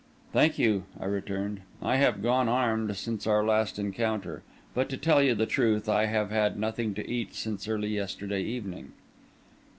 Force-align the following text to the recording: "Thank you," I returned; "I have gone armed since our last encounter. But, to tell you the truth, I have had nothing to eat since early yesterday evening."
"Thank 0.33 0.57
you," 0.57 0.85
I 0.99 1.05
returned; 1.05 1.61
"I 1.79 1.97
have 1.97 2.23
gone 2.23 2.49
armed 2.49 2.97
since 2.97 3.27
our 3.27 3.45
last 3.45 3.77
encounter. 3.77 4.41
But, 4.73 4.89
to 4.89 4.97
tell 4.97 5.21
you 5.21 5.35
the 5.35 5.45
truth, 5.45 5.87
I 5.87 6.05
have 6.07 6.31
had 6.31 6.57
nothing 6.59 6.95
to 6.95 7.07
eat 7.07 7.35
since 7.35 7.67
early 7.67 7.89
yesterday 7.89 8.41
evening." 8.41 8.93